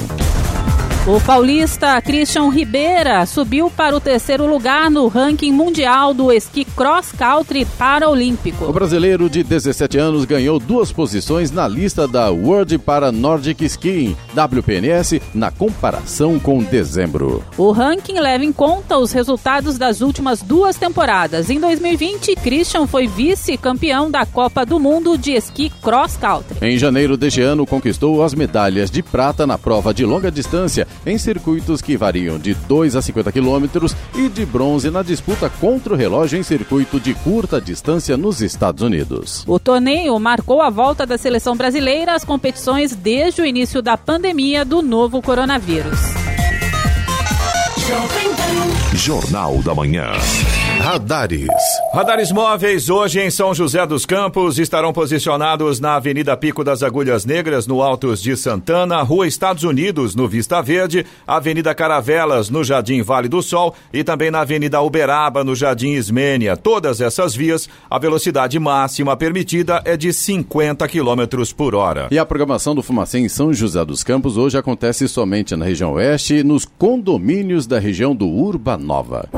[1.06, 7.12] O paulista Christian Ribeira subiu para o terceiro lugar no ranking mundial do esqui cross
[7.12, 8.64] country paraolímpico.
[8.64, 14.16] O brasileiro de 17 anos ganhou duas posições na lista da World para Nordic Skiing,
[14.34, 17.44] WPNS, na comparação com dezembro.
[17.58, 21.50] O ranking leva em conta os resultados das últimas duas temporadas.
[21.50, 26.56] Em 2020, Christian foi vice-campeão da Copa do Mundo de esqui cross country.
[26.62, 31.18] Em janeiro deste ano, conquistou as medalhas de prata na prova de longa distância em
[31.18, 35.96] circuitos que variam de 2 a 50 quilômetros e de bronze na disputa contra o
[35.96, 39.44] relógio em circuito de curta distância nos Estados Unidos.
[39.46, 44.64] O torneio marcou a volta da seleção brasileira às competições desde o início da pandemia
[44.64, 45.98] do novo coronavírus.
[48.94, 50.12] Jornal da Manhã.
[50.84, 51.48] Radares.
[51.94, 57.24] Radares móveis hoje em São José dos Campos estarão posicionados na Avenida Pico das Agulhas
[57.24, 63.00] Negras, no Altos de Santana, Rua Estados Unidos, no Vista Verde, Avenida Caravelas, no Jardim
[63.00, 66.54] Vale do Sol e também na Avenida Uberaba, no Jardim Ismênia.
[66.54, 72.08] Todas essas vias, a velocidade máxima permitida é de 50 km por hora.
[72.10, 75.94] E a programação do Fumacê em São José dos Campos hoje acontece somente na região
[75.94, 79.30] oeste, nos condomínios da região do Urbanova.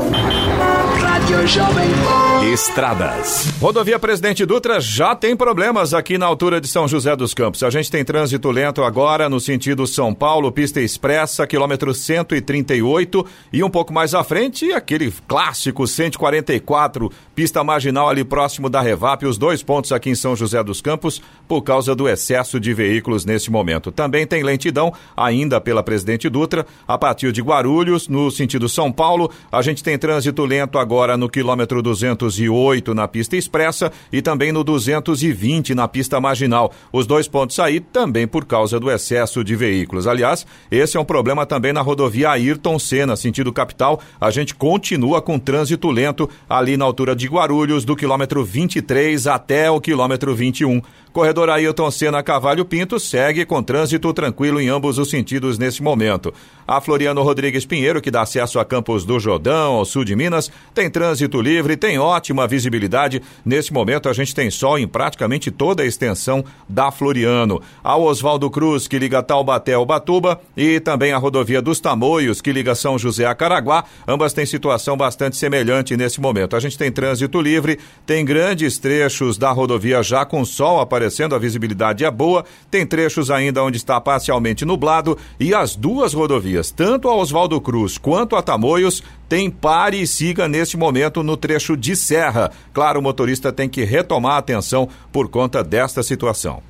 [2.53, 3.53] Estradas.
[3.61, 7.65] Rodovia Presidente Dutra já tem problemas aqui na altura de São José dos Campos.
[7.65, 13.65] A gente tem trânsito lento agora no sentido São Paulo, pista expressa, quilômetro 138 e
[13.65, 19.37] um pouco mais à frente, aquele clássico 144, pista marginal ali próximo da Revap, os
[19.37, 23.51] dois pontos aqui em São José dos Campos, por causa do excesso de veículos nesse
[23.51, 23.91] momento.
[23.91, 29.31] Também tem lentidão ainda pela Presidente Dutra, a partir de Guarulhos, no sentido São Paulo,
[29.51, 34.63] a gente tem trânsito lento agora no quilômetro 208 na pista expressa e também no
[34.63, 36.73] 220 na pista marginal.
[36.93, 40.07] Os dois pontos aí também por causa do excesso de veículos.
[40.07, 44.01] Aliás, esse é um problema também na rodovia Ayrton Senna, sentido capital.
[44.21, 49.71] A gente continua com trânsito lento ali na altura de Guarulhos, do quilômetro 23 até
[49.71, 50.81] o quilômetro 21.
[51.17, 56.31] Corredor Ailton Senna Cavalho Pinto segue com trânsito tranquilo em ambos os sentidos nesse momento.
[56.69, 60.53] A Floriano Rodrigues Pinheiro, que dá acesso a Campos do Jordão, ao sul de Minas,
[60.75, 61.06] tem trânsito
[61.41, 63.23] livre, tem ótima visibilidade.
[63.45, 67.61] Nesse momento a gente tem sol em praticamente toda a extensão da Floriano.
[67.83, 72.53] A Oswaldo Cruz, que liga Taubaté ao Batuba, e também a rodovia dos Tamoios, que
[72.53, 73.85] liga São José a Caraguá.
[74.07, 76.57] Ambas têm situação bastante semelhante nesse momento.
[76.57, 81.39] A gente tem trânsito livre, tem grandes trechos da rodovia já com sol aparecendo a
[81.39, 87.09] visibilidade é boa, tem trechos ainda onde está parcialmente nublado e as duas rodovias, tanto
[87.09, 91.97] a Oswaldo Cruz quanto a Tamoios, tem pare e siga neste momento no trecho de
[91.97, 92.51] serra.
[92.73, 96.63] Claro, o motorista tem que retomar a atenção por conta desta situação.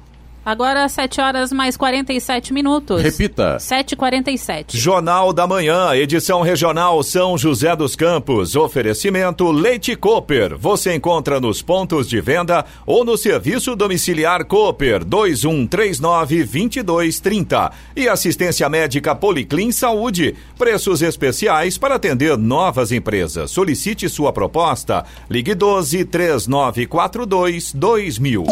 [0.46, 3.02] Agora 7 horas mais 47 minutos.
[3.02, 3.56] Repita.
[3.56, 4.76] 7h47.
[4.76, 8.54] Jornal da Manhã, edição regional São José dos Campos.
[8.54, 10.56] Oferecimento Leite Cooper.
[10.56, 17.72] Você encontra nos pontos de venda ou no serviço domiciliar Cooper 2139-2230.
[17.96, 20.36] E assistência médica Policlin Saúde.
[20.56, 23.50] Preços especiais para atender novas empresas.
[23.50, 25.04] Solicite sua proposta.
[25.28, 28.44] Ligue 12 3942 2000.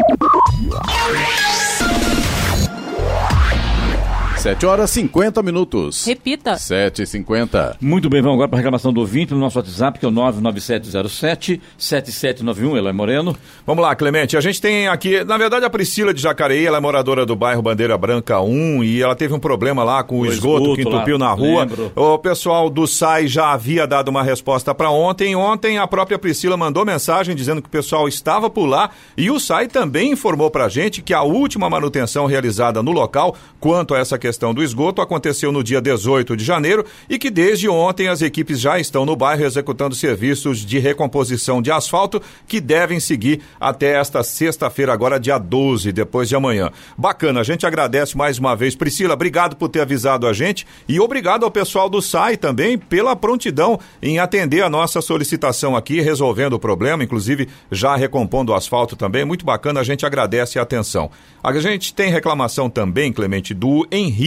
[4.44, 6.04] 7 horas 50 minutos.
[6.04, 6.52] Repita.
[6.52, 7.76] 7h50.
[7.80, 10.12] Muito bem, vamos agora para a reclamação do ouvinte no nosso WhatsApp, que é o
[10.12, 13.34] 99707-7791, Eloy Moreno.
[13.66, 14.36] Vamos lá, Clemente.
[14.36, 17.62] A gente tem aqui, na verdade, a Priscila de Jacareí, ela é moradora do bairro
[17.62, 20.82] Bandeira Branca 1 e ela teve um problema lá com o, O esgoto, esgoto que
[20.82, 21.62] entupiu lá, na rua.
[21.62, 21.90] lembro.
[21.96, 25.34] O pessoal do SAI já havia dado uma resposta para ontem.
[25.34, 29.40] Ontem a própria Priscila mandou mensagem dizendo que o pessoal estava por lá e o
[29.40, 33.98] SAI também informou para a gente que a última manutenção realizada no local quanto a
[33.98, 38.20] essa questão do esgoto aconteceu no dia 18 de janeiro e que desde ontem as
[38.20, 43.98] equipes já estão no bairro executando serviços de recomposição de asfalto que devem seguir até
[43.98, 46.70] esta sexta-feira, agora dia 12, depois de amanhã.
[46.98, 48.74] Bacana, a gente agradece mais uma vez.
[48.74, 53.14] Priscila, obrigado por ter avisado a gente e obrigado ao pessoal do SAI também pela
[53.14, 58.96] prontidão em atender a nossa solicitação aqui, resolvendo o problema, inclusive já recompondo o asfalto
[58.96, 59.24] também.
[59.24, 61.10] Muito bacana, a gente agradece a atenção.
[61.42, 64.23] A gente tem reclamação também, Clemente, do Henrique.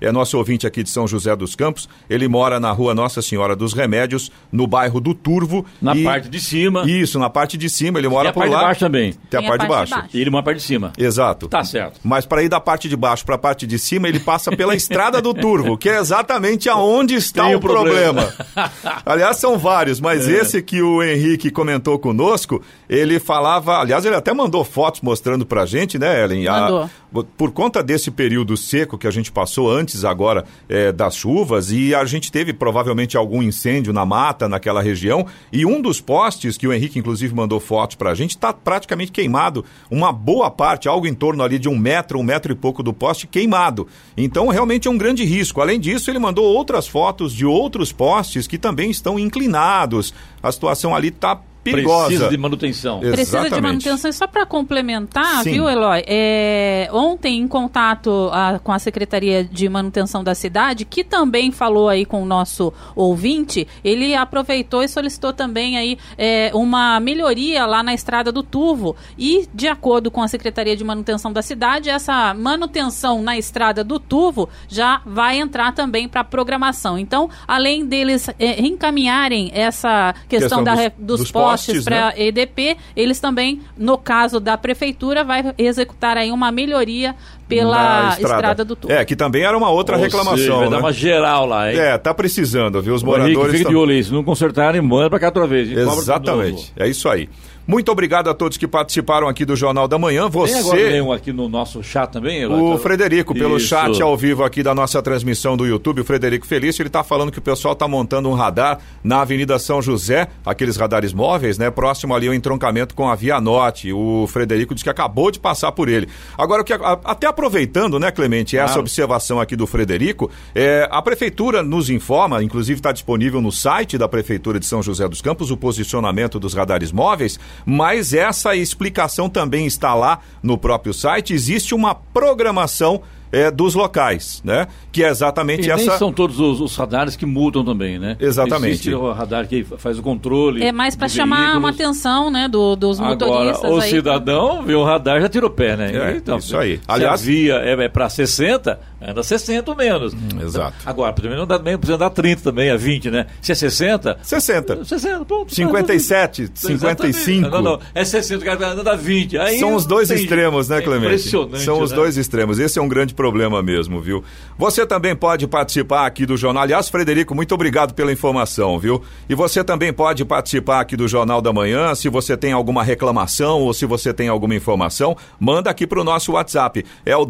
[0.00, 1.88] É nosso ouvinte aqui de São José dos Campos.
[2.08, 5.66] Ele mora na rua Nossa Senhora dos Remédios, no bairro do Turvo.
[5.82, 6.84] Na E- parte de cima.
[6.88, 7.98] Isso, na parte de cima.
[7.98, 8.58] Ele mora E a por parte lá.
[8.60, 9.14] de baixo também.
[9.28, 9.94] Tem a parte de baixo.
[10.14, 10.92] E ele mora na parte de cima.
[10.96, 11.48] Exato.
[11.48, 11.98] Tá certo.
[12.04, 14.74] Mas para ir da parte de baixo para a parte de cima, ele passa pela
[14.76, 18.22] estrada do Turvo, que é exatamente aonde está Tem o o problema.
[18.22, 18.72] problema.
[19.04, 20.32] aliás, são vários, mas É.
[20.32, 25.66] esse que o Henrique comentou conosco, ele falava, aliás, ele até mandou fotos mostrando pra
[25.66, 26.46] gente, né, Ellen?
[26.46, 26.90] A- Mandou.
[27.36, 31.94] Por conta desse período seco que a gente passou antes agora eh, das chuvas e
[31.94, 36.68] a gente teve provavelmente algum incêndio na mata naquela região e um dos postes que
[36.68, 41.14] o Henrique inclusive mandou fotos pra gente está praticamente queimado, uma boa parte, algo em
[41.14, 43.86] torno ali de um metro, um metro e pouco do poste queimado.
[44.16, 45.60] Então realmente é um grande risco.
[45.60, 50.12] Além disso, ele mandou outras fotos de outros postes que também estão inclinados.
[50.42, 51.40] A situação ali está
[51.70, 52.06] perigosa.
[52.06, 53.00] Precisa de manutenção.
[53.00, 53.62] Precisa de Exatamente.
[53.62, 54.10] manutenção.
[54.10, 55.52] E só para complementar, Sim.
[55.52, 56.02] viu, Eloy?
[56.06, 61.88] É, ontem, em contato ah, com a Secretaria de Manutenção da cidade, que também falou
[61.88, 67.82] aí com o nosso ouvinte, ele aproveitou e solicitou também aí é, uma melhoria lá
[67.82, 68.96] na estrada do Turvo.
[69.18, 73.98] E, de acordo com a Secretaria de Manutenção da cidade, essa manutenção na estrada do
[73.98, 76.98] Turvo já vai entrar também para programação.
[76.98, 82.06] Então, além deles é, reencaminharem essa questão, Questão da dos- dos, dos postes, postes, para
[82.06, 82.12] né?
[82.16, 87.14] EDP, eles também, no caso da prefeitura, vai executar aí uma melhoria
[87.48, 88.64] pela Na estrada.
[88.64, 88.94] do Turvo.
[88.96, 90.78] É, que também era uma outra Ou reclamação, seja, vai dar né?
[90.78, 91.78] uma geral lá, hein?
[91.78, 92.94] É, tá precisando, viu?
[92.94, 93.52] Os Ô, Henrique, moradores...
[93.52, 94.04] fica tão- de olho aí.
[94.04, 95.70] Se não consertarem, manda pra cá outra vez.
[95.70, 97.28] Exatamente, é isso aí.
[97.68, 100.30] Muito obrigado a todos que participaram aqui do Jornal da Manhã.
[100.30, 103.66] Tem agora Você, nenhum aqui no nosso chat também, o Frederico, pelo Isso.
[103.66, 107.30] chat ao vivo aqui da nossa transmissão do YouTube, o Frederico Felício, ele está falando
[107.30, 111.70] que o pessoal está montando um radar na Avenida São José, aqueles radares móveis, né?
[111.70, 113.92] Próximo ali ao entroncamento com a Via Norte.
[113.92, 116.08] O Frederico disse que acabou de passar por ele.
[116.38, 118.80] Agora, o que, até aproveitando, né, Clemente, essa Claro.
[118.80, 124.08] observação aqui do Frederico, é, a Prefeitura nos informa, inclusive está disponível no site da
[124.08, 129.66] Prefeitura de São José dos Campos, o posicionamento dos radares móveis, mas essa explicação também
[129.66, 131.32] está lá no próprio site.
[131.34, 133.00] Existe uma programação
[133.30, 134.66] é, dos locais, né?
[134.90, 135.98] Que é exatamente E nem essa.
[135.98, 138.16] são todos os, os radares que mudam também, né?
[138.18, 138.72] Exatamente.
[138.72, 140.62] Existe o radar que faz o controle.
[140.64, 141.58] É mais para chamar veículos.
[141.58, 143.90] uma atenção, né, do- dos Agora, motoristas o aí.
[143.90, 145.92] cidadão vê o radar já tira o pé, né?
[145.94, 146.76] É, então, isso aí.
[146.78, 150.14] Se Aliás- a via é, é para 60, anda 60 ou menos.
[150.42, 150.74] exato.
[150.84, 153.26] Agora, também não dá, precisa dar 30 também, a 20, né?
[153.40, 154.84] Se é 60, 60.
[154.84, 155.54] 60, ponto.
[155.54, 157.16] 57, Exatamente.
[157.16, 157.48] 55.
[157.48, 159.38] Não, não, é 60, o cara anda 20.
[159.38, 161.06] Aí São os dois tem- extremos, né, é Clemente?
[161.06, 161.64] Impressionante.
[161.64, 161.96] São os né?
[161.96, 162.58] dois extremos.
[162.58, 164.22] Esse é um grande problema mesmo, viu?
[164.58, 166.62] Você também pode participar aqui do jornal.
[166.62, 169.02] Aliás, Frederico, muito obrigado pela informação, viu?
[169.28, 171.94] E você também pode participar aqui do Jornal da Manhã.
[171.94, 176.04] Se você tem alguma reclamação ou se você tem alguma informação, manda aqui para o
[176.04, 176.84] nosso WhatsApp.
[177.04, 177.24] É o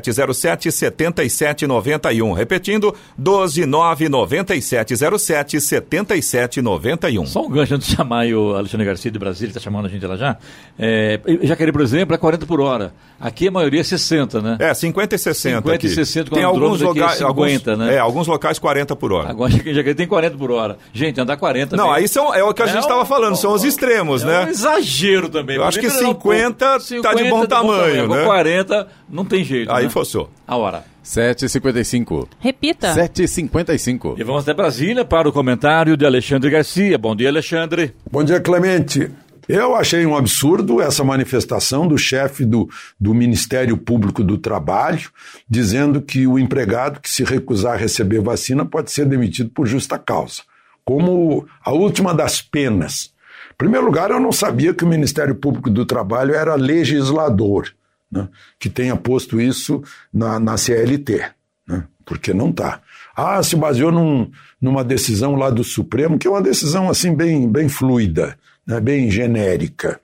[0.00, 2.32] 1299707 7791.
[2.32, 7.26] Repetindo, 1299707 7791.
[7.26, 10.06] Só um gancho antes de chamar o Alexandre Garcia de Brasília, está chamando a gente
[10.06, 10.36] lá já.
[10.78, 12.92] É, Jacareí, por exemplo, é 40 por hora.
[13.20, 14.56] Aqui a maioria é 60, né?
[14.58, 15.86] É, 50 e 60 50 aqui.
[15.86, 17.94] e 60 com tem alguns aqui é locais, 50, alguns, né?
[17.94, 19.30] É, alguns locais 40 por hora.
[19.30, 20.76] Agora Jacareí tem 40 por hora.
[20.92, 23.06] Gente, andar 40 Não, também aí são, é o que a gente É estava um-
[23.06, 24.46] falando, são os extremos, é né?
[24.46, 25.56] um exagero também.
[25.56, 28.26] Eu acho que Primeiro, não, 50 tá de bom tamanho, Agora né?
[28.26, 29.70] 40 não tem jeito.
[29.70, 29.90] Aí né?
[29.90, 30.30] forçou.
[30.46, 30.84] A hora.
[31.04, 32.28] 7h55.
[32.38, 32.94] Repita.
[32.94, 34.18] 7h55.
[34.18, 36.96] E vamos até Brasília para o comentário de Alexandre Garcia.
[36.96, 37.94] Bom dia, Alexandre.
[38.10, 39.10] Bom dia, Clemente.
[39.48, 45.10] Eu achei um absurdo essa manifestação do chefe do, do Ministério Público do Trabalho,
[45.48, 49.98] dizendo que o empregado que se recusar a receber vacina pode ser demitido por justa
[49.98, 50.42] causa,
[50.84, 53.12] como a última das penas.
[53.50, 57.68] Em primeiro lugar, eu não sabia que o Ministério Público do Trabalho era legislador,
[58.12, 59.82] né, que tenha posto isso
[60.12, 61.24] na, na CLT,
[61.66, 62.80] né, porque não está.
[63.16, 67.50] Ah, se baseou num, numa decisão lá do Supremo, que é uma decisão assim bem,
[67.50, 68.36] bem fluida,
[68.66, 69.98] né, bem genérica.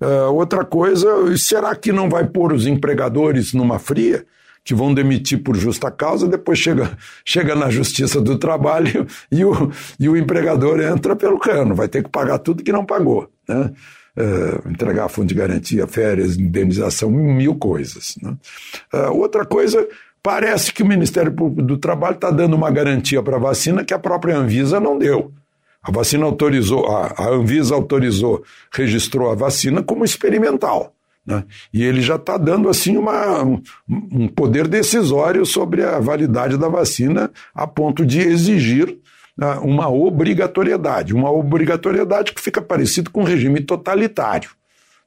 [0.00, 4.24] Ah, outra coisa, será que não vai pôr os empregadores numa fria?
[4.64, 9.72] Que vão demitir por justa causa, depois chega, chega na Justiça do Trabalho e o,
[9.98, 13.30] e o empregador entra pelo cano, vai ter que pagar tudo que não pagou.
[13.48, 13.72] Né?
[14.20, 18.16] Eh, entregar fundo de garantia, férias, indenização, mil coisas.
[18.20, 18.36] Né?
[18.92, 19.86] Ah, outra coisa,
[20.20, 23.94] parece que o Ministério Público do Trabalho está dando uma garantia para a vacina que
[23.94, 25.30] a própria Anvisa não deu.
[25.80, 28.42] A vacina autorizou, a, a Anvisa autorizou,
[28.72, 30.92] registrou a vacina como experimental.
[31.24, 31.44] Né?
[31.72, 33.44] E ele já está dando assim uma,
[33.88, 38.98] um, poder decisório sobre a validade da vacina a ponto de exigir
[39.62, 44.50] uma obrigatoriedade, uma obrigatoriedade que fica parecido com um regime totalitário.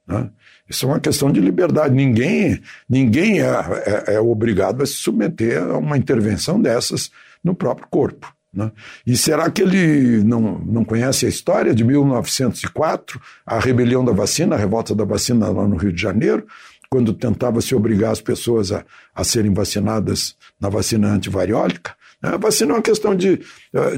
[0.06, 0.30] Né?
[0.68, 1.94] Isso é uma questão de liberdade.
[1.94, 7.10] Ninguém, ninguém é, é, é obrigado a se submeter a uma intervenção dessas
[7.44, 8.32] no próprio corpo.
[8.52, 8.70] Né?
[9.06, 14.54] E será que ele não, não conhece a história de 1904, a rebelião da vacina,
[14.54, 16.46] a revolta da vacina lá no Rio de Janeiro,
[16.88, 21.94] quando tentava se obrigar as pessoas a, a serem vacinadas na vacina antivariólica?
[22.22, 23.40] A vacina é uma questão de,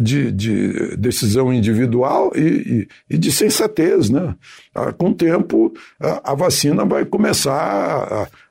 [0.00, 4.08] de, de decisão individual e, e, e, de sensatez.
[4.08, 4.34] Né?
[4.96, 7.52] Com o tempo, a, a vacina vai começar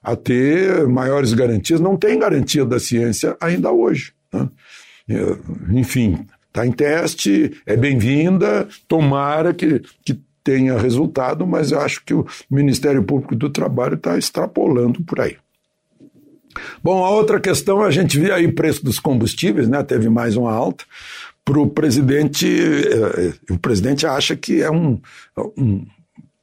[0.04, 1.80] a, a, ter maiores garantias.
[1.80, 4.14] Não tem garantia da ciência ainda hoje.
[4.32, 4.48] Né?
[5.72, 12.28] Enfim, está em teste, é bem-vinda, tomara que, que tenha resultado, mas acho que o
[12.50, 15.38] Ministério Público do Trabalho está extrapolando por aí.
[16.84, 19.84] Bom, a outra questão, a gente viu aí o preço dos combustíveis, né?
[19.84, 20.86] Teve mais uma alta.
[21.46, 25.00] para o presidente, eh, o presidente acha que é um,
[25.58, 25.86] um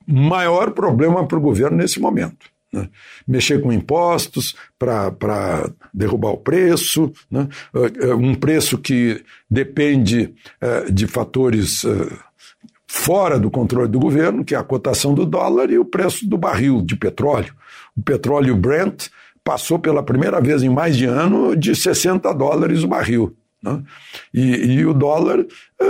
[0.07, 2.51] maior problema para o governo nesse momento.
[2.73, 2.89] Né?
[3.27, 7.49] Mexer com impostos para derrubar o preço, né?
[8.19, 10.35] um preço que depende
[10.93, 11.85] de fatores
[12.91, 16.37] fora do controle do governo, que é a cotação do dólar e o preço do
[16.37, 17.55] barril de petróleo.
[17.97, 19.09] O petróleo Brent
[19.51, 23.37] passou pela primeira vez em mais de ano de 60 dólares o barril.
[23.61, 23.83] Né?
[24.33, 25.45] E, e, o dólar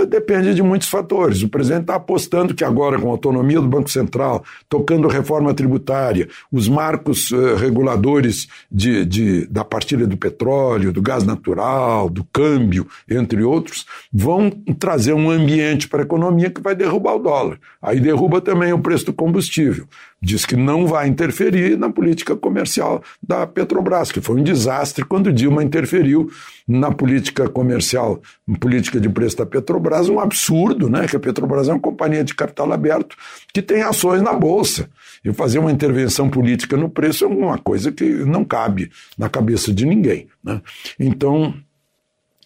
[0.07, 1.43] depende de muitos fatores.
[1.43, 6.27] O presidente está apostando que agora, com a autonomia do Banco Central, tocando reforma tributária,
[6.51, 12.87] os marcos uh, reguladores de, de, da partilha do petróleo, do gás natural, do câmbio,
[13.09, 17.59] entre outros, vão trazer um ambiente para a economia que vai derrubar o dólar.
[17.81, 19.87] Aí derruba também o preço do combustível
[20.21, 25.33] diz que não vai interferir na política comercial da Petrobras, que foi um desastre quando
[25.33, 26.29] Dilma interferiu
[26.67, 28.21] na política comercial,
[28.59, 31.07] política de preço da Petrobras, um absurdo, né?
[31.07, 33.15] Que a Petrobras é uma companhia de capital aberto
[33.53, 34.89] que tem ações na bolsa.
[35.23, 39.73] E fazer uma intervenção política no preço é uma coisa que não cabe na cabeça
[39.73, 40.61] de ninguém, né?
[40.99, 41.53] Então,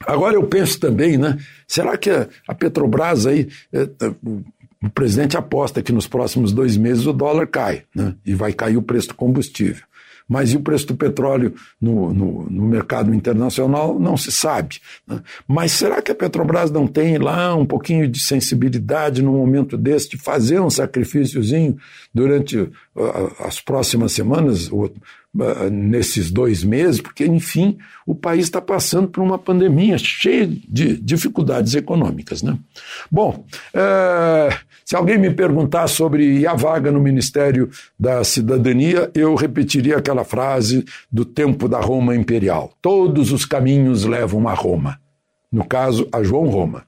[0.06, 1.38] Agora eu penso também, né?
[1.66, 3.88] Será que a Petrobras aí, é,
[4.22, 8.14] o presidente aposta que nos próximos dois meses o dólar cai, né?
[8.26, 9.84] E vai cair o preço do combustível.
[10.28, 14.80] Mas e o preço do petróleo no, no, no mercado internacional não se sabe.
[15.08, 15.22] Né?
[15.48, 20.10] Mas será que a Petrobras não tem lá um pouquinho de sensibilidade no momento desse
[20.10, 21.78] de fazer um sacrifíciozinho
[22.14, 22.72] durante uh,
[23.40, 27.00] as próximas semanas, ou, uh, nesses dois meses?
[27.00, 32.42] Porque, enfim, o país está passando por uma pandemia cheia de dificuldades econômicas.
[32.42, 32.58] Né?
[33.12, 33.46] Bom,
[33.76, 34.56] uh,
[34.86, 40.86] se alguém me perguntar sobre a vaga no Ministério da Cidadania, eu repetiria aquela frase
[41.12, 45.00] do tempo da Roma Imperial: Todos os caminhos levam a Roma.
[45.52, 46.86] No caso, a João Roma.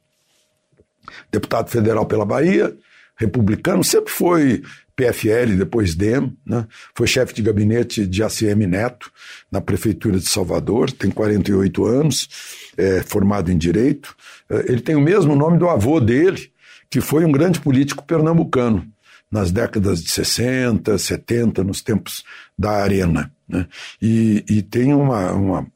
[1.32, 2.78] Deputado federal pela Bahia,
[3.16, 4.62] republicano, sempre foi
[4.96, 6.68] PFL, depois DEM, né?
[6.94, 9.12] foi chefe de gabinete de ACM Neto
[9.52, 12.30] na Prefeitura de Salvador, tem 48 anos,
[12.78, 14.16] é formado em Direito.
[14.50, 16.52] É, ele tem o mesmo nome do avô dele,
[16.90, 18.88] que foi um grande político pernambucano
[19.32, 22.24] nas décadas de 60, 70, nos tempos
[22.58, 23.32] da Arena.
[23.48, 23.68] Né?
[24.02, 25.68] E, e tem uma, uma,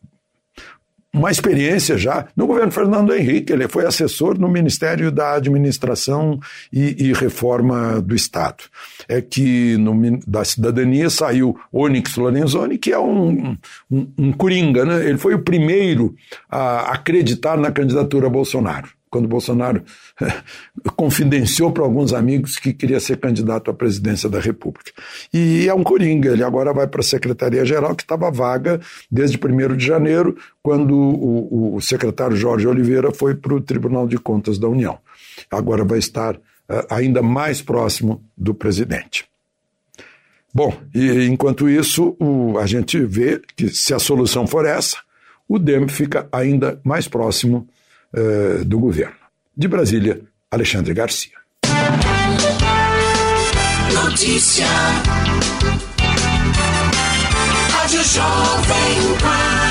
[1.13, 6.39] uma experiência já no governo Fernando Henrique, ele foi assessor no Ministério da Administração
[6.71, 8.63] e, e Reforma do Estado.
[9.07, 13.57] É que no, da cidadania saiu Onyx Lorenzoni, que é um,
[13.91, 15.05] um, um coringa, né?
[15.05, 16.15] ele foi o primeiro
[16.49, 19.83] a acreditar na candidatura a Bolsonaro quando Bolsonaro
[20.95, 24.91] confidenciou para alguns amigos que queria ser candidato à presidência da República.
[25.33, 28.79] E é um coringa, ele agora vai para a Secretaria-Geral, que estava vaga
[29.11, 34.17] desde 1 de janeiro, quando o, o secretário Jorge Oliveira foi para o Tribunal de
[34.17, 34.97] Contas da União.
[35.51, 36.39] Agora vai estar uh,
[36.89, 39.25] ainda mais próximo do presidente.
[40.53, 44.97] Bom, e enquanto isso, o, a gente vê que se a solução for essa,
[45.47, 47.67] o DEM fica ainda mais próximo
[48.13, 49.15] uh, do governo.
[49.55, 51.37] De Brasília, Alexandre Garcia.
[53.93, 54.65] Notícia.
[57.71, 59.70] Rádio Jovem Pan.